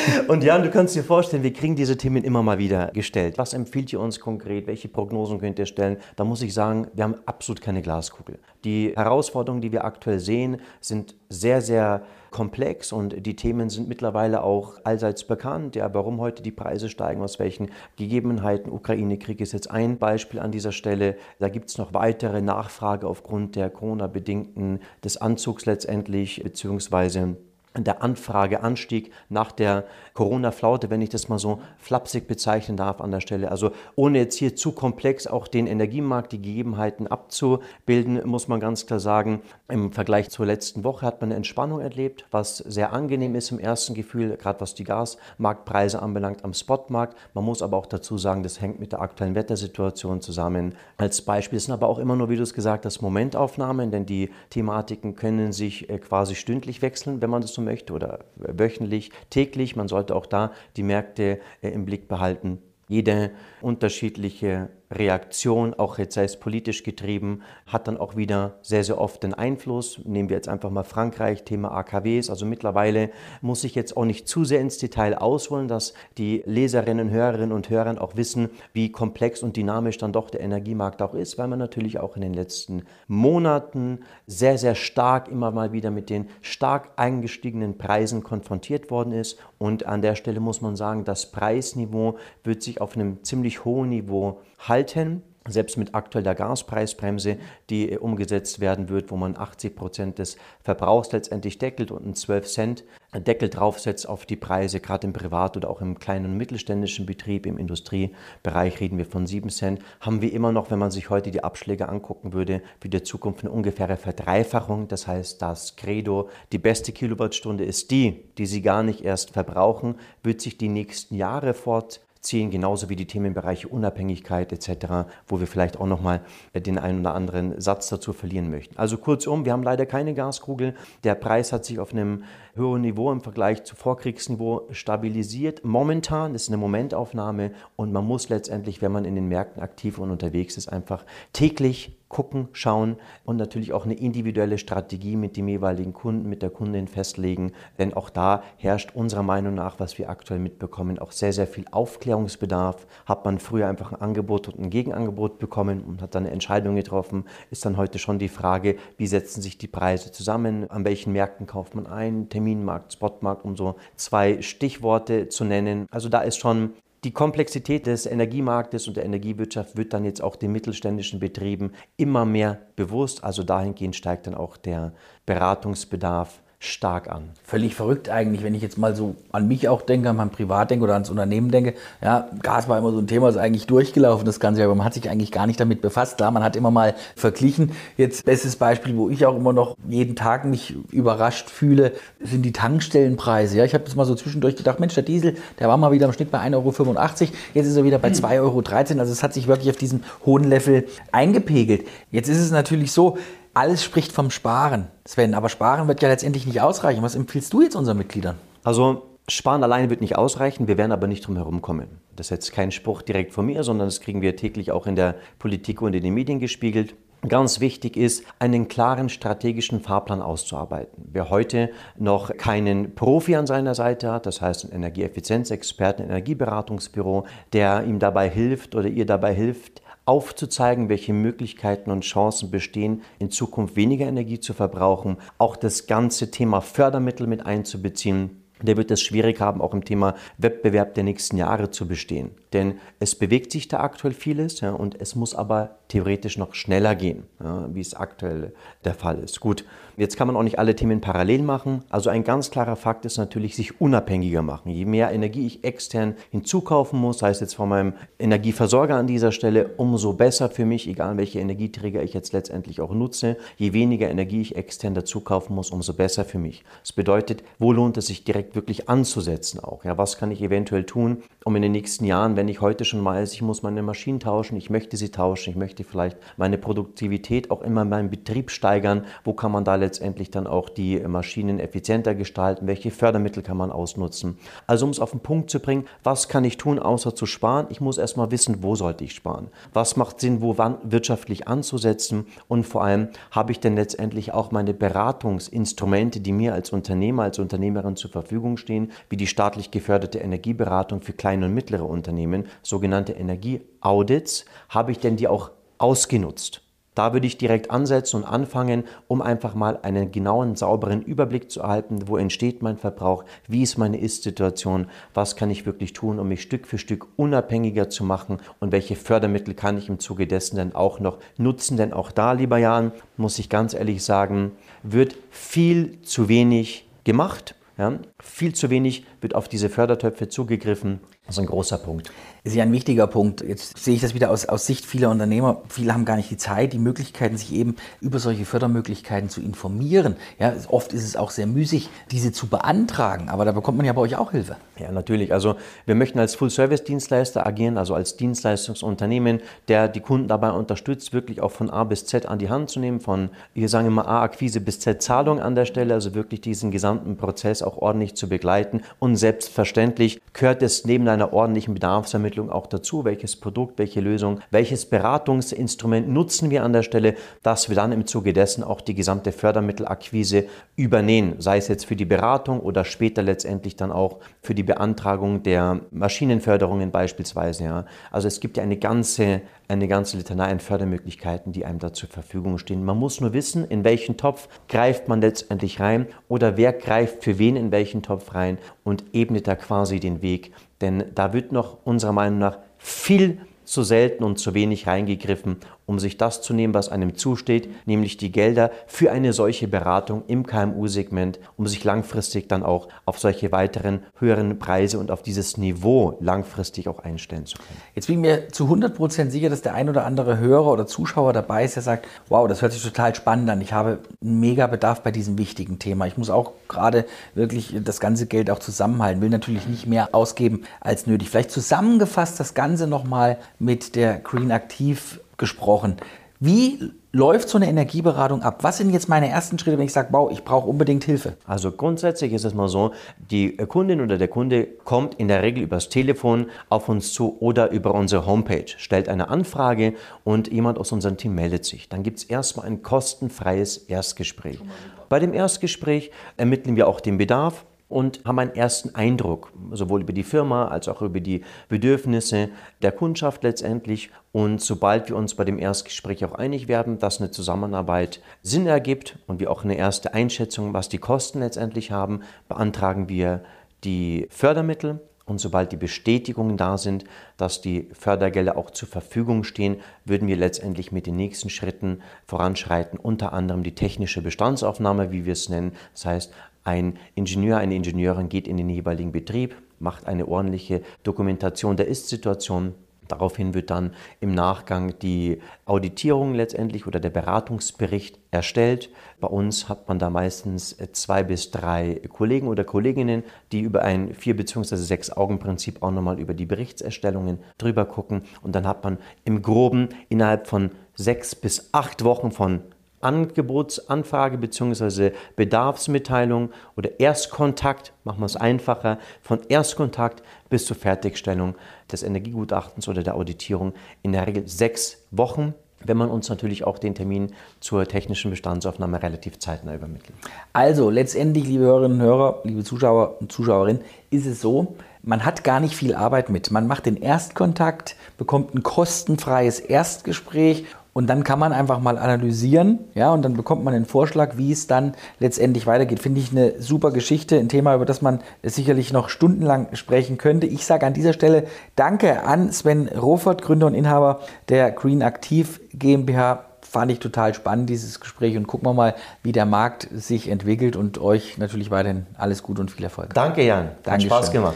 Und 0.28 0.44
Jan, 0.44 0.63
du 0.63 0.69
kannst 0.69 0.96
dir 0.96 1.04
vorstellen, 1.04 1.44
wir 1.44 1.54
kriegen 1.54 1.75
diese 1.75 1.98
Themen 1.98 2.24
immer 2.24 2.44
mal 2.44 2.57
wieder 2.57 2.88
gestellt. 2.88 3.38
Was 3.38 3.54
empfiehlt 3.54 3.92
ihr 3.94 4.00
uns 4.00 4.19
konkret? 4.19 4.68
Welche 4.68 4.88
Prognosen 4.88 5.40
könnt 5.40 5.60
ihr 5.60 5.66
stellen? 5.66 5.98
Da 6.16 6.24
muss 6.24 6.42
ich 6.42 6.54
sagen, 6.54 6.88
wir 6.94 7.04
haben 7.04 7.16
absolut 7.25 7.62
keine 7.62 7.81
Glaskugel. 7.81 8.40
Die 8.63 8.94
Herausforderungen, 8.96 9.62
die 9.62 9.72
wir 9.72 9.86
aktuell 9.86 10.19
sehen, 10.19 10.57
sind 10.80 11.16
sehr, 11.30 11.62
sehr 11.62 12.04
komplex 12.31 12.92
und 12.92 13.25
die 13.25 13.36
Themen 13.36 13.69
sind 13.69 13.88
mittlerweile 13.88 14.44
auch 14.44 14.74
allseits 14.84 15.25
bekannt. 15.25 15.75
Ja, 15.75 15.94
warum 15.94 16.19
heute 16.19 16.44
die 16.44 16.52
Preise 16.52 16.90
steigen, 16.90 17.22
aus 17.22 17.40
welchen 17.40 17.72
Gegebenheiten. 17.96 18.72
Ukraine-Krieg 18.72 19.40
ist 19.40 19.54
jetzt 19.54 19.72
ein 19.72 19.98
Beispiel 19.98 20.40
an 20.40 20.52
dieser 20.52 20.72
Stelle. 20.72 21.16
Da 21.40 21.50
gibt 21.50 21.69
es 21.69 21.78
noch 21.78 21.94
weitere 21.94 22.42
Nachfrage 22.42 23.07
aufgrund 23.07 23.56
der 23.56 23.69
Corona-bedingten 23.69 24.80
des 25.04 25.18
Anzugs 25.18 25.66
letztendlich, 25.66 26.44
beziehungsweise 26.44 27.38
der 27.83 28.01
Anfrageanstieg 28.01 29.12
nach 29.30 29.51
der 29.51 29.86
Corona-Flaute, 30.13 30.89
wenn 30.89 31.01
ich 31.01 31.10
das 31.10 31.27
mal 31.27 31.39
so 31.39 31.60
flapsig 31.77 32.27
bezeichnen 32.27 32.77
darf 32.77 33.01
an 33.01 33.12
der 33.12 33.19
Stelle. 33.19 33.51
Also 33.51 33.72
ohne 33.95 34.19
jetzt 34.19 34.38
hier 34.38 34.56
zu 34.56 34.72
komplex 34.72 35.27
auch 35.27 35.48
den 35.48 35.68
Energiemarkt, 35.68 36.31
die 36.31 36.42
Gegebenheiten 36.42 37.07
abzubilden, 37.07 38.22
muss 38.25 38.48
man 38.48 38.60
ganz 38.60 38.86
klar 38.86 39.00
sagen, 39.00 39.42
im 39.68 39.92
Vergleich 39.92 40.30
zur 40.30 40.45
letzten 40.45 40.83
Woche 40.83 41.06
hat 41.06 41.22
man 41.22 41.30
eine 41.30 41.36
Entspannung 41.36 41.81
erlebt, 41.81 42.25
was 42.31 42.57
sehr 42.57 42.94
angenehm 42.94 43.36
ist 43.36 43.51
im 43.51 43.60
ersten 43.60 43.94
Gefühl, 43.94 44.38
gerade 44.38 44.62
was 44.62 44.74
die 44.75 44.83
Gasmarktpreise 44.83 46.01
anbelangt 46.01 46.44
am 46.45 46.54
Spotmarkt. 46.54 47.18
Man 47.33 47.44
muss 47.44 47.62
aber 47.62 47.78
auch 47.78 47.88
dazu 47.88 48.18
sagen, 48.18 48.44
das 48.44 48.62
hängt 48.62 48.80
mit 48.80 48.92
der 48.92 49.01
aktuellen 49.01 49.36
Wettersituation 49.36 50.21
zusammen. 50.21 50.75
Als 50.98 51.21
Beispiel 51.21 51.60
sind 51.60 51.74
aber 51.74 51.88
auch 51.88 52.00
immer 52.00 52.16
nur, 52.16 52.30
wie 52.30 52.38
du 52.38 52.44
es 52.44 52.54
gesagt 52.54 52.86
hast, 52.86 53.01
Momentaufnahmen, 53.01 53.92
denn 53.92 54.06
die 54.06 54.30
Thematiken 54.50 55.16
können 55.16 55.51
sich 55.51 55.89
äh, 55.89 55.98
quasi 55.98 56.36
stündlich 56.36 56.81
wechseln, 56.81 57.21
wenn 57.21 57.30
man 57.30 57.42
das 57.42 57.54
möchte, 57.66 57.94
oder 57.94 58.20
wöchentlich, 58.38 59.12
täglich. 59.30 59.76
Man 59.76 59.88
sollte 59.88 60.16
auch 60.16 60.26
da 60.26 60.54
die 60.78 60.84
Märkte 60.84 61.40
äh, 61.62 61.70
im 61.70 61.86
Blick 61.86 62.08
behalten. 62.08 62.62
Jede 62.88 63.32
unterschiedliche 63.66 64.70
Reaktion, 64.92 65.74
auch 65.74 65.98
jetzt 65.98 66.14
sei 66.14 66.24
es 66.24 66.40
politisch 66.40 66.84
getrieben, 66.84 67.42
hat 67.66 67.88
dann 67.88 67.98
auch 67.98 68.16
wieder 68.16 68.60
sehr, 68.62 68.84
sehr 68.84 69.02
oft 69.02 69.24
den 69.24 69.34
Einfluss. 69.34 70.00
Nehmen 70.06 70.30
wir 70.30 70.36
jetzt 70.36 70.48
einfach 70.48 70.70
mal 70.70 70.84
Frankreich, 70.84 71.44
Thema 71.44 71.72
AKWs. 71.72 72.30
Also 72.30 72.46
mittlerweile 72.46 73.10
muss 73.42 73.64
ich 73.64 73.74
jetzt 73.74 73.98
auch 73.98 74.06
nicht 74.06 74.28
zu 74.28 74.46
sehr 74.46 74.62
ins 74.62 74.78
Detail 74.78 75.18
ausholen, 75.18 75.68
dass 75.68 75.94
die 76.18 76.44
Leserinnen, 76.46 77.10
Hörerinnen 77.10 77.52
und 77.52 77.70
Hörer 77.70 78.00
auch 78.02 78.16
wissen, 78.16 78.50
wie 78.74 78.92
komplex 78.92 79.42
und 79.44 79.58
dynamisch 79.58 79.98
dann 79.98 80.14
doch 80.14 80.30
der 80.30 80.42
Energiemarkt 80.42 81.02
auch 81.02 81.14
ist, 81.14 81.38
weil 81.38 81.48
man 81.48 81.60
natürlich 81.60 82.00
auch 82.00 82.16
in 82.16 82.22
den 82.22 82.34
letzten 82.34 82.84
Monaten 83.08 84.00
sehr, 84.28 84.58
sehr 84.58 84.76
stark 84.76 85.28
immer 85.28 85.52
mal 85.52 85.72
wieder 85.72 85.92
mit 85.92 86.10
den 86.10 86.30
stark 86.42 86.92
eingestiegenen 86.96 87.78
Preisen 87.78 88.24
konfrontiert 88.24 88.92
worden 88.92 89.14
ist. 89.14 89.40
Und 89.58 89.86
an 89.86 90.02
der 90.02 90.16
Stelle 90.16 90.40
muss 90.40 90.62
man 90.62 90.76
sagen, 90.76 91.06
das 91.06 91.32
Preisniveau 91.32 92.18
wird 92.44 92.62
sich 92.62 92.82
auf 92.82 92.96
einem 92.96 93.24
ziemlich 93.24 93.55
hohen 93.63 93.90
Niveau 93.90 94.42
halten 94.60 95.22
selbst 95.48 95.78
mit 95.78 95.94
aktueller 95.94 96.34
Gaspreisbremse, 96.34 97.38
die 97.69 97.92
äh, 97.92 97.98
umgesetzt 97.98 98.60
werden 98.60 98.90
wird, 98.90 99.12
wo 99.12 99.16
man 99.16 99.38
80 99.38 99.75
Prozent 99.75 100.19
des 100.19 100.38
Verbrauchs 100.63 101.12
letztendlich 101.12 101.57
deckelt 101.57 101.92
und 101.92 102.04
einen 102.04 102.16
12 102.16 102.48
Cent 102.48 102.84
Deckel 103.13 103.50
draufsetzt 103.50 104.10
auf 104.10 104.25
die 104.25 104.36
Preise, 104.36 104.81
gerade 104.81 105.07
im 105.07 105.13
Privat- 105.13 105.56
oder 105.56 105.69
auch 105.69 105.81
im 105.81 106.00
kleinen 106.00 106.25
und 106.25 106.38
mittelständischen 106.38 107.06
Betrieb, 107.06 107.46
im 107.46 107.57
Industriebereich 107.57 108.81
reden 108.81 108.98
wir 108.98 109.06
von 109.06 109.25
7 109.25 109.50
Cent, 109.50 109.80
haben 110.02 110.22
wir 110.22 110.34
immer 110.34 110.52
noch, 110.52 110.69
wenn 110.69 110.80
man 110.80 110.92
sich 110.92 111.10
heute 111.10 111.31
die 111.31 111.44
Abschläge 111.44 111.88
angucken 111.88 112.34
würde, 112.34 112.62
für 112.81 112.90
die 112.90 113.04
Zukunft 113.04 113.42
eine 113.46 113.52
ungefähre 113.52 113.96
Verdreifachung. 113.96 114.88
Das 114.90 115.07
heißt, 115.07 115.42
das 115.42 115.75
Credo, 115.78 116.30
die 116.52 116.57
beste 116.57 116.92
Kilowattstunde 116.92 117.63
ist 117.63 117.92
die, 117.92 118.25
die 118.38 118.46
Sie 118.48 118.62
gar 118.62 118.84
nicht 118.84 119.02
erst 119.02 119.31
verbrauchen, 119.31 119.96
wird 120.24 120.42
sich 120.42 120.57
die 120.57 120.69
nächsten 120.69 121.16
Jahre 121.16 121.54
fort 121.54 122.02
ziehen, 122.25 122.51
genauso 122.51 122.89
wie 122.89 122.95
die 122.95 123.07
Themenbereiche 123.07 123.68
Unabhängigkeit 123.68 124.51
etc., 124.51 125.07
wo 125.27 125.39
wir 125.39 125.48
vielleicht 125.48 125.80
auch 125.80 125.88
nochmal 125.88 126.22
den 126.54 126.77
einen 126.77 127.00
oder 127.01 127.16
anderen 127.16 127.60
Satz 127.62 127.89
dazu 127.89 128.13
verlieren 128.13 128.50
möchten. 128.50 128.77
Also 128.77 128.98
kurzum, 128.98 129.45
wir 129.45 129.54
haben 129.54 129.63
leider 129.63 129.86
keine 129.86 130.13
Gaskugel. 130.13 130.75
Der 131.04 131.16
Preis 131.16 131.51
hat 131.51 131.66
sich 131.66 131.80
auf 131.80 131.94
einem 131.94 132.24
höheren 132.56 132.81
Niveau 132.81 133.12
im 133.12 133.22
Vergleich 133.22 133.63
zu 133.63 133.75
Vorkriegsniveau 133.75 134.68
stabilisiert. 134.72 135.63
Momentan 135.63 136.36
ist 136.36 136.50
eine 136.50 136.57
Momentaufnahme 136.57 137.51
und 137.75 137.92
man 137.92 138.06
muss 138.06 138.30
letztendlich, 138.30 138.81
wenn 138.81 138.92
man 138.92 139.06
in 139.06 139.16
den 139.16 139.28
Märkten 139.28 139.62
aktiv 139.62 139.98
und 140.00 140.12
unterwegs 140.12 140.57
ist, 140.57 140.69
einfach 140.69 141.06
täglich 141.33 141.98
gucken, 142.16 142.48
schauen 142.54 142.96
und 143.26 143.36
natürlich 143.36 143.74
auch 143.74 143.84
eine 143.84 143.96
individuelle 143.96 144.58
Strategie 144.58 145.18
mit 145.18 145.36
dem 145.36 145.50
jeweiligen 145.50 145.92
Kunden, 145.92 146.30
mit 146.30 146.44
der 146.44 146.50
Kundin 146.50 146.88
festlegen. 146.88 147.52
Denn 147.78 147.94
auch 147.94 148.10
da 148.10 148.42
herrscht 148.56 148.96
unserer 148.96 149.22
Meinung 149.22 149.54
nach, 149.54 149.82
was 149.82 149.98
wir 149.98 150.10
aktuell 150.10 150.40
mitbekommen, 150.40 150.98
auch 150.98 151.12
sehr, 151.12 151.34
sehr 151.34 151.46
viel 151.46 151.66
Aufklärungsbedarf. 151.72 152.88
Hat 153.06 153.26
man 153.26 153.38
früher 153.38 153.68
einfach 153.68 153.92
ein 153.92 154.00
Angebot 154.00 154.48
und 154.48 154.60
ein 154.60 154.70
Gegenangebot 154.70 155.40
bekommen 155.40 155.84
und 155.84 156.02
hat 156.02 156.16
dann 156.16 156.24
eine 156.24 156.32
Entscheidung 156.32 156.78
getroffen, 156.78 157.26
ist 157.52 157.66
dann 157.66 157.76
heute 157.76 158.00
schon 158.00 158.18
die 158.18 158.30
Frage, 158.30 158.78
wie 158.96 159.08
setzen 159.08 159.42
sich 159.42 159.58
die 159.58 159.68
Preise 159.68 160.14
zusammen, 160.14 160.72
an 160.72 160.86
welchen 160.86 161.12
Märkten 161.12 161.48
kauft 161.48 161.76
man 161.76 161.86
ein, 161.86 162.30
Terminmarkt, 162.30 162.94
Spotmarkt, 162.94 163.44
um 163.44 163.58
so 163.58 163.76
zwei 163.98 164.42
Stichworte 164.42 165.28
zu 165.28 165.44
nennen. 165.44 165.86
Also 165.92 166.08
da 166.08 166.22
ist 166.22 166.38
schon 166.38 166.76
die 167.06 167.12
Komplexität 167.12 167.86
des 167.86 168.07
Energiemarktes 168.07 168.88
und 168.88 168.98
der 168.98 169.06
Energiewirtschaft 169.06 169.78
wird 169.78 169.94
dann 169.94 170.06
jetzt 170.06 170.24
auch 170.24 170.36
den 170.36 170.52
mittelständischen 170.52 171.19
Betrieben 171.19 171.72
immer 171.98 172.25
mehr 172.25 172.60
bewusst. 172.75 173.24
Also 173.24 173.44
dahingehend 173.44 173.96
steigt 173.96 174.25
dann 174.25 174.34
auch 174.34 174.57
der 174.57 174.92
Beratungsbedarf 175.28 176.42
stark 176.72 177.10
an. 177.10 177.24
Völlig 177.44 177.76
verrückt 177.76 178.10
eigentlich, 178.10 178.44
wenn 178.44 178.56
ich 178.56 178.62
jetzt 178.62 178.78
mal 178.78 178.96
so 178.96 179.16
an 179.32 179.48
mich 179.48 179.70
auch 179.70 179.82
denke, 179.82 180.10
an 180.10 180.16
mein 180.16 180.30
Privat 180.30 180.72
denke 180.72 180.84
oder 180.84 180.94
ans 180.94 181.10
Unternehmen 181.10 181.52
denke. 181.52 181.74
Ja, 182.02 182.30
Gas 182.42 182.68
war 182.68 182.78
immer 182.78 182.92
so 182.92 183.00
ein 183.00 183.07
Thema, 183.07 183.30
ist 183.30 183.38
eigentlich 183.38 183.68
durchgelaufen, 183.68 184.26
das 184.26 184.40
Ganze, 184.40 184.64
aber 184.64 184.76
man 184.76 184.86
hat 184.86 184.94
sich 184.94 185.10
eigentlich 185.10 185.31
gar 185.31 185.48
nicht 185.48 185.60
damit 185.60 185.81
befasst. 185.81 186.18
Klar, 186.18 186.31
man 186.31 186.44
hat 186.44 186.56
immer 186.56 186.72
mal 186.72 186.95
verglichen. 187.16 187.72
Jetzt 187.98 188.26
bestes 188.26 188.56
Beispiel, 188.56 188.98
wo 188.98 189.10
ich 189.10 189.26
auch 189.26 189.36
immer 189.36 189.54
noch 189.54 189.78
jeden 189.88 190.16
Tag 190.16 190.45
mich 190.45 190.76
überrascht 190.92 191.50
fühle, 191.50 191.94
sind 192.19 192.44
die 192.44 192.52
Tankstellenpreise. 192.52 193.57
Ja, 193.57 193.66
ich 193.66 193.74
habe 193.74 193.84
jetzt 193.86 193.95
mal 193.95 194.06
so 194.06 194.16
zwischendurch 194.16 194.56
gedacht, 194.56 194.80
Mensch, 194.80 194.95
der 194.95 195.04
Diesel, 195.04 195.38
der 195.60 195.68
war 195.68 195.78
mal 195.78 195.92
wieder 195.92 196.06
im 196.07 196.14
Schnitt 196.14 196.31
bei 196.31 196.40
1,85 196.40 196.56
Euro. 196.56 197.34
Jetzt 197.54 197.68
ist 197.68 197.76
er 197.78 197.84
wieder 197.84 198.00
bei 198.00 198.10
2,13 198.10 198.40
Euro. 198.42 198.64
Also 199.00 199.12
es 199.12 199.24
hat 199.24 199.34
sich 199.34 199.48
wirklich 199.48 199.69
auf 199.69 199.78
diesem 199.78 200.02
hohen 200.26 200.44
Level 200.45 200.86
eingepegelt. 201.12 201.88
Jetzt 202.12 202.30
ist 202.30 202.40
es 202.40 202.52
natürlich 202.52 202.92
so, 202.92 203.18
alles 203.56 203.83
spricht 203.83 204.12
vom 204.12 204.30
Sparen, 204.30 204.90
Sven, 205.07 205.33
aber 205.33 205.50
Sparen 205.50 205.88
wird 205.88 206.02
ja 206.02 206.09
letztendlich 206.09 206.45
nicht 206.45 206.62
ausreichen. 206.62 207.02
Was 207.02 207.16
empfiehlst 207.16 207.54
du 207.54 207.62
jetzt 207.62 207.76
unseren 207.76 207.97
Mitgliedern? 207.97 208.38
Also 208.64 209.04
Sparen 209.28 209.64
allein 209.64 209.90
wird 209.90 210.02
nicht 210.02 210.18
ausreichen, 210.18 210.68
wir 210.68 210.78
werden 210.78 210.92
aber 210.92 211.07
nicht 211.07 211.26
drum 211.26 211.38
herum 211.38 211.62
kommen. 211.62 211.88
Das 212.16 212.28
ist 212.28 212.31
jetzt 212.31 212.52
kein 212.52 212.71
Spruch 212.71 213.02
direkt 213.02 213.33
von 213.33 213.45
mir, 213.45 213.64
sondern 213.64 213.88
das 213.88 214.02
kriegen 214.02 214.21
wir 214.21 214.35
täglich 214.35 214.71
auch 214.71 214.88
in 214.88 214.95
der 214.95 215.16
Politik 215.40 215.81
und 215.81 215.95
in 215.95 216.04
den 216.04 216.14
Medien 216.14 216.40
gespiegelt. 216.40 216.95
Ganz 217.28 217.59
wichtig 217.59 217.97
ist, 217.97 218.24
einen 218.38 218.68
klaren 218.68 219.09
strategischen 219.09 219.80
Fahrplan 219.80 220.21
auszuarbeiten. 220.21 221.06
Wer 221.12 221.30
heute 221.31 221.71
noch 221.97 222.35
keinen 222.38 222.94
Profi 222.94 223.35
an 223.35 223.47
seiner 223.47 223.74
Seite 223.74 224.12
hat, 224.12 224.28
das 224.28 224.42
heißt 224.42 224.66
einen 224.66 224.74
Energieeffizienzexperten, 224.74 226.06
ein 226.06 226.12
Energieberatungsbüro, 226.12 227.26
der 227.54 227.85
ihm 227.85 228.00
dabei 228.00 228.30
hilft 228.30 228.76
oder 228.76 228.90
ihr 228.90 229.07
dabei 229.07 229.33
hilft, 229.33 229.81
aufzuzeigen, 230.06 230.90
welche 230.90 231.14
Möglichkeiten 231.14 231.92
und 231.92 232.02
Chancen 232.02 232.52
bestehen, 232.52 233.02
in 233.19 233.31
Zukunft 233.31 233.76
weniger 233.76 234.06
Energie 234.06 234.40
zu 234.40 234.54
verbrauchen, 234.54 235.18
auch 235.38 235.56
das 235.56 235.88
ganze 235.88 236.31
Thema 236.31 236.62
Fördermittel 236.62 237.28
mit 237.28 237.45
einzubeziehen. 237.45 238.44
Der 238.62 238.78
wird 238.78 238.92
es 238.92 239.02
schwierig 239.02 239.42
haben, 239.42 239.62
auch 239.62 239.74
im 239.74 239.83
Thema 239.83 240.16
Wettbewerb 240.38 240.94
der 240.95 241.04
nächsten 241.04 241.38
Jahre 241.38 241.71
zu 241.71 241.88
bestehen. 241.88 242.31
Denn 242.54 242.80
es 243.00 243.16
bewegt 243.16 243.52
sich 243.52 243.68
da 243.68 243.81
aktuell 243.81 244.14
vieles 244.14 244.62
ja, 244.62 244.71
und 244.71 245.00
es 245.02 245.16
muss 245.16 245.35
aber 245.35 245.76
theoretisch 245.90 246.38
noch 246.38 246.56
schneller 246.56 246.95
gehen, 246.95 247.24
ja, 247.44 247.68
wie 247.74 247.81
es 247.81 247.94
aktuell 247.94 248.54
der 248.85 248.94
Fall 248.94 249.19
ist. 249.19 249.40
Gut, 249.40 249.66
jetzt 249.97 250.16
kann 250.18 250.28
man 250.28 250.35
auch 250.35 250.44
nicht 250.44 250.57
alle 250.57 250.76
Themen 250.76 251.02
parallel 251.02 251.42
machen. 251.42 251.83
Also 251.90 252.09
ein 252.09 252.24
ganz 252.24 252.52
klarer 252.52 252.76
Fakt 252.76 253.06
ist 253.06 253.18
natürlich, 253.18 253.56
sich 253.56 253.81
unabhängiger 253.81 254.42
machen. 254.42 254.71
Je 254.71 254.85
mehr 254.85 255.12
Energie 255.12 255.45
ich 255.45 255.64
extern 255.64 256.16
hinzukaufen 256.31 257.00
muss, 257.00 257.19
sei 257.19 257.30
es 257.30 257.42
jetzt 257.42 257.56
von 257.56 257.69
meinem 257.69 257.94
Energieversorger 258.19 258.95
an 258.95 259.06
dieser 259.07 259.31
Stelle, 259.31 259.71
umso 259.78 260.14
besser 260.14 260.50
für 260.50 260.66
mich, 260.66 260.88
egal 260.88 261.18
welche 261.18 261.40
Energieträger 261.40 262.04
ich 262.04 262.14
jetzt 262.14 262.33
letztendlich 262.33 262.80
auch 262.80 262.94
nutze. 262.94 263.38
Je 263.57 263.74
weniger 263.74 264.09
Energie 264.09 264.42
ich 264.42 264.56
extern 264.56 264.94
dazu 264.95 265.19
kaufen 265.19 265.56
muss, 265.56 265.71
umso 265.71 265.94
besser 265.94 266.26
für 266.26 266.40
mich. 266.40 266.64
Das 266.81 266.94
bedeutet, 266.94 267.44
wo 267.59 267.74
lohnt 267.74 267.97
es 267.97 268.07
sich 268.07 268.24
direkt 268.24 268.44
direkt 268.45 268.56
wirklich 268.56 268.90
anzusetzen 268.90 269.59
auch. 269.59 269.83
Ja, 269.83 269.97
was 269.97 270.18
kann 270.18 270.31
ich 270.31 270.42
eventuell 270.42 270.83
tun, 270.83 271.23
um 271.44 271.56
in 271.56 271.61
den 271.61 271.71
nächsten 271.71 272.06
Jahren, 272.06 272.35
wenn 272.35 272.47
ich 272.47 272.61
heute 272.61 272.85
schon 272.85 273.04
weiß, 273.04 273.33
ich 273.33 273.42
muss 273.42 273.64
meine 273.64 273.81
Maschinen 273.81 274.19
tauschen, 274.19 274.57
ich 274.57 274.69
möchte 274.69 274.97
sie 274.97 275.09
tauschen, 275.09 275.49
ich 275.49 275.56
möchte 275.56 275.83
vielleicht 275.83 276.18
meine 276.37 276.57
Produktivität 276.57 277.52
auch 277.52 277.61
immer 277.61 277.81
in 277.81 277.90
meinem 277.90 278.09
Betrieb 278.09 278.52
steigern, 278.52 279.06
wo 279.23 279.33
kann 279.33 279.52
man 279.52 279.64
da 279.64 279.75
letztendlich 279.75 280.31
dann 280.31 280.47
auch 280.47 280.69
die 280.69 280.99
Maschinen 280.99 281.59
effizienter 281.59 282.16
gestalten, 282.16 282.68
welche 282.68 282.92
Fördermittel 282.92 283.42
kann 283.42 283.57
man 283.57 283.71
ausnutzen. 283.71 284.37
Also 284.68 284.85
um 284.85 284.92
es 284.92 284.99
auf 284.99 285.11
den 285.11 285.21
Punkt 285.21 285.49
zu 285.49 285.59
bringen, 285.59 285.85
was 286.04 286.28
kann 286.28 286.44
ich 286.44 286.57
tun, 286.57 286.80
außer 286.80 287.16
zu 287.16 287.25
sparen? 287.25 287.68
Ich 287.69 287.81
muss 287.81 287.97
erstmal 287.97 288.31
wissen, 288.31 288.61
wo 288.61 288.75
sollte 288.75 289.04
ich 289.04 289.14
sparen? 289.14 289.47
Was 289.73 289.95
macht 289.95 290.19
Sinn, 290.19 290.42
wo 290.42 290.57
wann 290.57 290.78
wirtschaftlich 290.83 291.47
anzusetzen? 291.47 292.28
Und 292.47 292.66
vor 292.66 292.83
allem, 292.83 293.09
habe 293.31 293.52
ich 293.52 293.59
denn 293.59 293.75
letztendlich 293.75 294.33
auch 294.33 294.52
meine 294.52 294.73
Beratungsinstrumente, 294.73 296.19
die 296.19 296.31
mir 296.31 296.54
als 296.54 296.71
Unternehmer, 296.71 297.23
als 297.23 297.40
Unternehmerin 297.40 297.95
zur 297.95 298.11
Verfügung 298.11 298.34
stehen, 298.57 298.92
wie 299.09 299.18
die 299.18 299.27
staatlich 299.27 299.71
geförderte 299.71 300.19
Energieberatung 300.19 301.01
für 301.01 301.13
kleine 301.13 301.45
und 301.45 301.54
mittlere 301.54 301.85
Unternehmen, 301.85 302.45
sogenannte 302.61 303.13
Energieaudits, 303.13 304.45
habe 304.69 304.92
ich 304.92 304.99
denn 304.99 305.15
die 305.15 305.27
auch 305.27 305.51
ausgenutzt? 305.77 306.61
Da 306.95 307.11
würde 307.11 307.27
ich 307.27 307.37
direkt 307.37 307.71
ansetzen 307.71 308.15
und 308.15 308.23
anfangen, 308.23 308.85
um 309.07 309.21
einfach 309.21 309.54
mal 309.54 309.80
einen 309.81 310.11
genauen, 310.13 310.56
sauberen 310.56 311.01
Überblick 311.01 311.51
zu 311.51 311.59
erhalten, 311.59 312.07
wo 312.07 312.15
entsteht 312.15 312.61
mein 312.61 312.77
Verbrauch, 312.77 313.25
wie 313.49 313.63
ist 313.63 313.77
meine 313.77 313.99
Ist-Situation, 313.99 314.87
was 315.13 315.35
kann 315.35 315.51
ich 315.51 315.65
wirklich 315.65 315.92
tun, 315.92 316.19
um 316.19 316.30
mich 316.30 316.42
Stück 316.42 316.65
für 316.65 316.77
Stück 316.77 317.07
unabhängiger 317.18 317.89
zu 317.89 318.06
machen 318.06 318.39
und 318.61 318.71
welche 318.71 318.95
Fördermittel 318.95 319.54
kann 319.54 319.77
ich 319.77 319.89
im 319.89 319.99
Zuge 319.99 320.25
dessen 320.25 320.56
denn 320.56 320.73
auch 320.73 321.01
noch 321.01 321.19
nutzen. 321.37 321.75
Denn 321.75 321.92
auch 321.92 322.11
da, 322.11 322.31
lieber 322.31 322.57
Jan, 322.57 322.94
muss 323.18 323.39
ich 323.39 323.49
ganz 323.49 323.73
ehrlich 323.73 324.01
sagen, 324.01 324.54
wird 324.81 325.18
viel 325.31 326.01
zu 326.01 326.30
wenig 326.30 326.87
gemacht. 327.04 327.56
Ja, 327.78 328.00
viel 328.22 328.56
zu 328.56 328.70
wenig 328.70 329.06
wird 329.26 329.34
auf 329.34 329.48
diese 329.48 329.70
Fördertöpfe 329.70 330.30
zugegriffen. 330.30 331.00
Das 331.26 331.36
ist 331.36 331.40
ein 331.40 331.48
großer 331.48 331.80
Punkt. 331.80 332.12
Das 332.44 332.54
ist 332.54 332.58
ja 332.58 332.64
ein 332.64 332.72
wichtiger 332.72 333.08
Punkt. 333.08 333.42
Jetzt 333.42 333.76
sehe 333.76 333.96
ich 333.96 334.02
das 334.02 334.14
wieder 334.14 334.30
aus, 334.30 334.46
aus 334.46 334.68
Sicht 334.68 334.86
vieler 334.86 335.10
Unternehmer. 335.10 335.64
Viele 335.68 335.92
haben 335.96 336.06
gar 336.06 336.16
nicht 336.16 336.30
die 336.30 336.38
Zeit, 336.38 336.74
die 336.74 336.78
Möglichkeiten, 336.78 337.36
sich 337.36 337.52
eben 337.54 337.76
über 338.02 338.20
solche 338.20 338.46
Fördermöglichkeiten 338.46 339.30
zu 339.30 339.42
informieren. 339.42 340.16
Ja, 340.38 340.54
oft 340.70 340.94
ist 340.94 341.04
es 341.04 341.16
auch 341.16 341.32
sehr 341.32 341.48
müßig, 341.48 341.90
diese 342.12 342.32
zu 342.32 342.46
beantragen. 342.46 343.30
Aber 343.30 343.44
da 343.46 343.52
bekommt 343.54 343.78
man 343.78 343.88
ja 343.88 343.94
bei 343.94 344.02
euch 344.02 344.16
auch 344.16 344.30
Hilfe. 344.30 344.58
Ja, 344.78 344.92
natürlich. 344.92 345.34
Also 345.34 345.56
wir 345.88 345.96
möchten 345.96 346.20
als 346.20 346.36
Full-Service-Dienstleister 346.36 347.48
agieren, 347.48 347.80
also 347.80 347.96
als 347.96 348.18
Dienstleistungsunternehmen, 348.18 349.40
der 349.68 349.88
die 349.88 350.02
Kunden 350.02 350.28
dabei 350.28 350.52
unterstützt, 350.52 351.14
wirklich 351.14 351.42
auch 351.42 351.52
von 351.52 351.72
A 351.72 351.84
bis 351.86 352.06
Z 352.06 352.28
an 352.28 352.38
die 352.38 352.50
Hand 352.50 352.70
zu 352.70 352.80
nehmen, 352.80 353.00
von, 353.00 353.30
wir 353.56 353.70
sagen 353.70 353.88
immer 353.88 354.08
A-Akquise 354.08 354.62
bis 354.62 354.80
Z-Zahlung 354.80 355.40
an 355.40 355.56
der 355.56 355.66
Stelle, 355.66 355.96
also 355.96 356.14
wirklich 356.14 356.42
diesen 356.42 356.70
gesamten 356.70 357.18
Prozess 357.18 357.64
auch 357.64 357.78
ordentlich 357.78 358.14
zu 358.14 358.30
begleiten. 358.30 358.82
Und 359.00 359.15
selbstverständlich 359.18 360.22
gehört 360.34 360.62
es 360.62 360.86
neben 360.86 361.07
einer 361.07 361.34
ordentlichen 361.34 361.74
Bedarfsermittlung 361.74 362.50
auch 362.50 362.68
dazu, 362.68 363.06
welches 363.06 363.36
Produkt, 363.36 363.80
welche 363.80 364.02
Lösung, 364.02 364.42
welches 364.52 364.86
Beratungsinstrument 364.86 366.10
nutzen 366.10 366.50
wir 366.50 366.64
an 366.64 366.74
der 366.74 366.84
Stelle, 366.84 367.16
dass 367.44 367.69
wir 367.69 367.76
dann 367.76 367.92
im 367.92 368.06
Zuge 368.06 368.34
dessen 368.34 368.64
auch 368.64 368.81
die 368.81 368.95
gesamte 368.95 369.31
Fördermittelakquise 369.31 370.45
übernehmen, 370.76 371.36
sei 371.40 371.57
es 371.57 371.68
jetzt 371.68 371.86
für 371.86 371.95
die 371.95 372.06
Beratung 372.06 372.60
oder 372.60 372.86
später 372.86 373.22
letztendlich 373.22 373.76
dann 373.76 373.92
auch 373.92 374.19
für 374.42 374.56
die 374.56 374.64
Beantragung 374.64 375.44
der 375.44 375.81
Maschinenförderungen 375.92 376.92
beispielsweise. 376.92 377.64
Ja. 377.64 377.86
Also 378.12 378.28
es 378.28 378.40
gibt 378.40 378.57
ja 378.57 378.64
eine 378.64 378.78
ganze, 378.78 379.42
eine 379.68 379.88
ganze 379.88 380.18
Litanei 380.18 380.45
an 380.52 380.60
Fördermöglichkeiten, 380.60 381.52
die 381.52 381.66
einem 381.66 381.80
da 381.80 381.94
zur 381.94 382.10
Verfügung 382.10 382.57
stehen. 382.57 382.84
Man 382.84 382.98
muss 382.98 383.22
nur 383.22 383.34
wissen, 383.34 383.66
in 383.68 383.84
welchen 383.84 384.18
Topf 384.18 384.48
greift 384.68 385.07
man 385.07 385.22
letztendlich 385.22 385.80
rein 385.80 386.07
oder 386.28 386.57
wer 386.57 386.74
greift 386.74 387.24
für 387.24 387.40
wen 387.40 387.56
in 387.56 387.72
welchen 387.72 388.04
Topf 388.04 388.36
rein 388.36 388.57
und 388.84 389.04
ebnet 389.14 389.48
da 389.48 389.56
quasi 389.56 390.00
den 390.00 390.22
Weg. 390.22 390.52
Denn 390.81 391.06
da 391.16 391.34
wird 391.34 391.52
noch 391.52 391.78
unserer 391.84 392.14
Meinung 392.14 392.40
nach 392.40 392.60
viel 392.78 393.40
zu 393.64 393.84
selten 393.84 394.24
und 394.24 394.38
zu 394.38 394.54
wenig 394.54 394.88
reingegriffen, 394.88 395.57
um 395.85 395.99
sich 395.99 396.18
das 396.18 396.42
zu 396.42 396.54
nehmen, 396.54 396.73
was 396.73 396.89
einem 396.89 397.15
zusteht, 397.15 397.69
nämlich 397.85 398.18
die 398.18 398.31
Gelder 398.31 398.71
für 398.87 399.11
eine 399.11 399.33
solche 399.33 399.68
Beratung 399.68 400.23
im 400.27 400.45
KMU-Segment, 400.45 401.39
um 401.57 401.68
sich 401.68 401.83
langfristig 401.83 402.47
dann 402.47 402.63
auch 402.63 402.87
auf 403.06 403.19
solche 403.19 403.51
weiteren 403.51 403.99
höheren 404.19 404.57
Preise 404.59 404.99
und 404.99 405.11
auf 405.11 405.21
dieses 405.21 405.57
Niveau 405.57 406.18
langfristig 406.19 406.87
auch 406.87 406.99
einstellen 406.99 407.45
zu 407.45 407.57
können. 407.57 407.80
Jetzt 407.94 408.07
bin 408.07 408.15
ich 408.15 408.21
mir 408.21 408.49
zu 408.49 408.65
100% 408.65 409.30
sicher, 409.30 409.49
dass 409.49 409.61
der 409.61 409.73
ein 409.73 409.89
oder 409.89 410.06
andere 410.06 410.37
Hörer 410.37 410.71
oder 410.71 410.87
Zuschauer 410.87 411.33
dabei 411.33 411.65
ist, 411.65 411.75
der 411.75 411.83
sagt, 411.83 412.07
wow, 412.30 412.47
das 412.47 412.61
hört 412.61 412.73
sich 412.73 412.83
total 412.83 413.13
spannend 413.15 413.49
an. 413.49 413.61
Ich 413.61 413.73
habe 413.73 413.99
einen 414.21 414.39
mega 414.39 414.68
Bedarf 414.68 415.01
bei 415.01 415.11
diesem 415.11 415.37
wichtigen 415.37 415.80
Thema. 415.80 416.07
Ich 416.07 416.18
muss 416.18 416.30
auch 416.30 416.54
gerade 416.68 417.06
wirklich 417.33 417.75
das 417.83 417.99
ganze 417.99 418.25
Geld 418.25 418.49
auch 418.49 418.59
zusammenhalten, 418.59 419.21
will 419.21 419.30
natürlich 419.30 419.68
nicht 419.68 419.87
mehr 419.87 420.09
ausgeben 420.13 420.63
als 420.80 421.07
nötig. 421.07 421.30
Vielleicht 421.30 421.51
zusammengefasst 421.51 422.39
das 422.39 422.54
Ganze 422.54 422.87
nochmal 422.87 423.37
mit 423.59 423.95
der 423.95 424.19
Green 424.19 424.51
Aktiv 424.51 425.19
gesprochen. 425.37 425.97
Wie 426.39 426.92
läuft 427.13 427.47
so 427.47 427.57
eine 427.57 427.69
Energieberatung 427.69 428.42
ab? 428.42 428.61
Was 428.61 428.77
sind 428.77 428.92
jetzt 428.92 429.07
meine 429.07 429.30
ersten 429.30 429.57
Schritte, 429.57 429.77
wenn 429.77 429.85
ich 429.85 429.94
sage, 429.94 430.09
wow, 430.11 430.30
ich 430.30 430.44
brauche 430.44 430.68
unbedingt 430.68 431.06
Hilfe? 431.06 431.37
Also 431.47 431.71
grundsätzlich 431.71 432.33
ist 432.33 432.44
es 432.44 432.54
mal 432.54 432.68
so, 432.68 432.92
die 433.31 433.56
Kundin 433.56 434.01
oder 434.01 434.18
der 434.18 434.27
Kunde 434.27 434.68
kommt 434.83 435.15
in 435.15 435.30
der 435.30 435.42
Regel 435.42 435.63
übers 435.63 435.87
Telefon 435.87 436.47
auf 436.68 436.89
uns 436.89 437.13
zu 437.13 437.37
oder 437.39 437.71
über 437.71 437.95
unsere 437.95 438.25
Homepage, 438.25 438.65
stellt 438.75 439.07
eine 439.07 439.30
Anfrage 439.30 439.94
und 440.25 440.51
jemand 440.51 440.77
aus 440.77 440.92
unserem 440.92 441.15
Team 441.15 441.35
meldet 441.35 441.63
sich. 441.63 441.87
Dann 441.87 442.04
gibt 442.04 442.18
es 442.18 442.25
erstmal 442.25 442.65
ein 442.65 442.83
kostenfreies 442.83 443.77
Erstgespräch. 443.77 444.59
Bei 445.07 445.19
dem 445.19 445.33
Erstgespräch 445.33 446.11
ermitteln 446.35 446.75
wir 446.75 446.87
auch 446.89 446.99
den 446.99 447.18
Bedarf 447.18 447.65
und 447.95 448.25
haben 448.25 448.40
einen 448.40 448.54
ersten 448.54 448.94
Eindruck, 448.94 449.54
sowohl 449.71 450.02
über 450.02 450.11
die 450.11 450.23
Firma 450.23 450.68
als 450.68 450.90
auch 450.90 451.02
über 451.02 451.21
die 451.21 451.45
Bedürfnisse 451.69 452.49
der 452.81 452.92
Kundschaft 452.92 453.42
letztendlich. 453.45 454.09
Und 454.33 454.59
sobald 454.59 455.07
wir 455.07 455.16
uns 455.16 455.35
bei 455.35 455.45
dem 455.45 455.57
Erstgespräch 455.57 456.25
auch 456.25 456.33
einig 456.33 456.68
werden, 456.68 456.99
dass 456.99 457.21
eine 457.21 457.31
Zusammenarbeit 457.31 458.19
Sinn 458.42 458.68
ergibt 458.68 459.18
und 459.28 459.40
wir 459.40 459.49
auch 459.49 459.64
eine 459.64 459.78
erste 459.78 460.14
Einschätzung, 460.14 460.73
was 460.73 460.90
die 460.90 460.97
Kosten 460.97 461.40
letztendlich 461.40 461.92
haben, 461.92 462.23
beantragen 462.49 463.07
wir 463.07 463.45
die 463.85 464.28
Fördermittel 464.30 464.99
und 465.25 465.40
sobald 465.40 465.71
die 465.71 465.78
Bestätigungen 465.78 466.57
da 466.57 466.78
sind, 466.78 467.06
dass 467.37 467.61
die 467.61 467.87
Fördergelder 467.94 468.57
auch 468.57 468.71
zur 468.71 468.90
Verfügung 468.90 469.45
stehen, 469.45 469.78
würden 470.04 470.28
wir 470.28 470.35
letztendlich 470.35 470.92
mit 470.92 471.07
den 471.07 471.16
nächsten 471.16 471.49
Schritten 471.49 472.02
voranschreiten, 472.28 472.99
unter 472.99 473.31
anderem 473.31 473.64
die 473.64 473.73
technische 473.73 474.21
Bestandsaufnahme, 474.21 475.14
wie 475.14 475.25
wir 475.25 475.33
es 475.33 475.47
nennen. 475.47 475.71
Das 475.94 476.06
heißt, 476.06 476.33
ein 476.66 476.98
Ingenieur, 477.14 477.57
eine 477.57 477.76
Ingenieurin 477.76 478.28
geht 478.28 478.48
in 478.48 478.57
den 478.57 478.69
jeweiligen 478.69 479.12
Betrieb, 479.12 479.56
macht 479.80 480.07
eine 480.07 480.28
ordentliche 480.28 480.81
Dokumentation 481.04 481.78
der 481.78 481.88
Ist-Situation. 481.88 482.74
Daraufhin 483.07 483.54
wird 483.54 483.69
dann 483.69 483.94
im 484.19 484.34
Nachgang 484.34 484.98
die 484.98 485.40
Auditierung 485.66 486.34
letztendlich 486.34 486.88
oder 486.88 487.00
der 487.00 487.12
Beratungsbericht 487.12 488.18
erstellt. 488.31 488.90
Bei 489.19 489.28
uns 489.28 489.69
hat 489.69 489.88
man 489.88 490.00
da 490.00 490.10
meistens 490.10 490.76
zwei 490.94 491.22
bis 491.22 491.52
drei 491.52 492.02
Kollegen 492.10 492.48
oder 492.48 492.64
Kolleginnen, 492.64 493.24
die 493.52 493.62
über 493.62 493.84
ein 493.84 494.16
vier 494.16 494.36
bzw. 494.36 494.76
sechs 494.76 495.12
Augen 495.12 495.38
Prinzip 495.38 495.84
auch 495.84 495.92
nochmal 495.92 496.19
über 496.19 496.34
die 496.34 496.48
Berichtserstellungen 496.48 497.40
drüber 497.60 497.86
gucken. 497.86 498.24
Und 498.42 498.56
dann 498.56 498.66
hat 498.66 498.84
man 498.84 498.98
im 499.24 499.44
Groben 499.44 499.90
innerhalb 500.10 500.48
von 500.48 500.72
sechs 500.95 501.36
bis 501.36 501.69
acht 501.74 502.04
Wochen 502.04 502.31
von 502.31 502.62
Angebotsanfrage 503.06 504.38
bzw. 504.38 505.12
Bedarfsmitteilung 505.35 506.50
oder 506.76 507.00
Erstkontakt, 507.00 507.94
machen 508.04 508.19
wir 508.19 508.26
es 508.26 508.35
einfacher, 508.35 508.97
von 509.21 509.40
Erstkontakt 509.47 510.24
bis 510.50 510.66
zur 510.66 510.76
Fertigstellung 510.76 511.56
des 511.92 512.04
Energiegutachtens 512.04 512.88
oder 512.88 513.04
der 513.04 513.15
Auditierung 513.15 513.74
in 514.02 514.12
der 514.12 514.26
Regel 514.26 514.47
sechs 514.47 515.06
Wochen 515.12 515.54
wenn 515.88 515.97
man 515.97 516.10
uns 516.10 516.30
natürlich 516.30 516.65
auch 516.65 516.78
den 516.80 516.95
Termin 516.95 517.34
zur 517.60 517.86
technischen 517.86 518.32
Bestandsaufnahme 518.32 519.02
relativ 519.02 519.39
zeitnah 519.39 519.76
übermittelt. 519.76 520.13
Also 520.54 520.89
letztendlich, 520.89 521.45
liebe 521.45 521.65
Hörerinnen 521.65 522.00
und 522.00 522.04
Hörer, 522.04 522.41
liebe 522.43 522.63
Zuschauer 522.63 523.21
und 523.21 523.32
Zuschauerinnen, 523.32 523.82
ist 524.10 524.26
es 524.26 524.41
so, 524.41 524.76
man 525.04 525.24
hat 525.24 525.43
gar 525.43 525.60
nicht 525.60 525.76
viel 525.76 525.93
Arbeit 525.93 526.30
mit. 526.30 526.50
Man 526.50 526.67
macht 526.67 526.88
den 526.88 526.97
Erstkontakt, 526.97 527.95
bekommt 528.17 528.56
ein 528.56 528.63
kostenfreies 528.63 529.60
Erstgespräch 529.60 530.65
und 530.97 531.08
dann 531.08 531.25
kann 531.25 531.39
man 531.39 531.52
einfach 531.52 531.82
mal 531.82 531.97
analysieren, 531.97 532.80
ja, 532.93 533.12
und 533.12 533.21
dann 533.21 533.34
bekommt 533.34 533.65
man 533.65 533.73
einen 533.73 533.86
Vorschlag, 533.86 534.38
wie 534.38 534.54
es 534.54 534.65
dann 534.65 534.93
letztendlich 535.19 535.67
weitergeht. 535.67 535.99
Finde 535.99 536.21
ich 536.21 536.32
eine 536.32 536.62
super 536.62 536.91
Geschichte, 536.91 537.38
ein 537.38 537.49
Thema, 537.49 537.75
über 537.75 537.84
das 537.84 538.02
man 538.02 538.21
sicherlich 538.43 538.93
noch 538.93 539.10
stundenlang 539.10 539.67
sprechen 539.75 540.17
könnte. 540.17 540.47
Ich 540.47 540.65
sage 540.65 540.86
an 540.86 540.93
dieser 540.93 541.12
Stelle 541.12 541.47
Danke 541.75 542.23
an 542.23 542.49
Sven 542.54 542.88
Rofert, 542.88 543.41
Gründer 543.41 543.67
und 543.67 543.73
Inhaber 543.73 544.21
der 544.47 544.71
Green 544.71 545.04
Aktiv 545.04 545.60
GmbH. 545.73 546.45
Fand 546.62 546.89
ich 546.89 546.99
total 546.99 547.34
spannend, 547.34 547.69
dieses 547.69 547.99
Gespräch. 547.99 548.38
Und 548.38 548.47
gucken 548.47 548.65
wir 548.65 548.73
mal, 548.73 548.95
wie 549.21 549.34
der 549.34 549.45
Markt 549.45 549.89
sich 549.91 550.30
entwickelt 550.30 550.78
und 550.78 550.97
euch 550.97 551.38
natürlich 551.38 551.71
weiterhin 551.71 552.06
alles 552.17 552.41
Gute 552.41 552.62
und 552.62 552.71
viel 552.71 552.86
Erfolg. 552.86 553.13
Danke, 553.13 553.43
Jan. 553.43 553.71
Hat 553.86 554.02
Spaß 554.02 554.32
gemacht. 554.32 554.56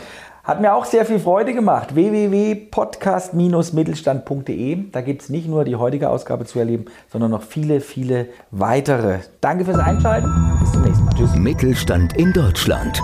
Hat 0.49 0.59
mir 0.61 0.73
auch 0.73 0.85
sehr 0.85 1.05
viel 1.05 1.19
Freude 1.19 1.53
gemacht. 1.53 1.93
www.podcast-mittelstand.de. 1.93 4.89
Da 4.91 5.01
gibt 5.01 5.21
es 5.21 5.29
nicht 5.29 5.47
nur 5.47 5.63
die 5.63 5.75
heutige 5.75 6.09
Ausgabe 6.09 6.45
zu 6.45 6.57
erleben, 6.57 6.85
sondern 7.11 7.29
noch 7.29 7.43
viele, 7.43 7.81
viele 7.81 8.29
weitere. 8.49 9.19
Danke 9.41 9.65
fürs 9.65 9.77
Einschalten. 9.77 10.27
Bis 10.59 10.71
zum 10.71 10.81
nächsten 10.81 11.05
Mal. 11.05 11.13
Tschüss. 11.13 11.35
Mittelstand 11.35 12.17
in 12.17 12.33
Deutschland. 12.33 12.99